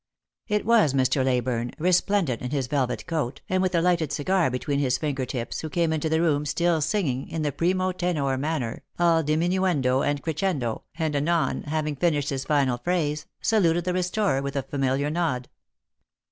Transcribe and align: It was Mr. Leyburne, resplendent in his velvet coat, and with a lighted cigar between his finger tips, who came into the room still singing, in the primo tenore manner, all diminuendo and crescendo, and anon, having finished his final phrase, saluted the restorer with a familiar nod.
It 0.47 0.65
was 0.65 0.95
Mr. 0.95 1.23
Leyburne, 1.23 1.73
resplendent 1.77 2.41
in 2.41 2.49
his 2.49 2.65
velvet 2.65 3.05
coat, 3.05 3.41
and 3.47 3.61
with 3.61 3.75
a 3.75 3.81
lighted 3.83 4.11
cigar 4.11 4.49
between 4.49 4.79
his 4.79 4.97
finger 4.97 5.27
tips, 5.27 5.59
who 5.61 5.69
came 5.69 5.93
into 5.93 6.09
the 6.09 6.21
room 6.23 6.43
still 6.47 6.81
singing, 6.81 7.29
in 7.29 7.43
the 7.43 7.51
primo 7.51 7.91
tenore 7.91 8.35
manner, 8.35 8.81
all 8.97 9.21
diminuendo 9.23 10.01
and 10.03 10.23
crescendo, 10.23 10.81
and 10.97 11.15
anon, 11.15 11.61
having 11.65 11.95
finished 11.95 12.29
his 12.31 12.45
final 12.45 12.79
phrase, 12.79 13.27
saluted 13.43 13.83
the 13.83 13.93
restorer 13.93 14.41
with 14.41 14.55
a 14.55 14.63
familiar 14.63 15.11
nod. 15.11 15.49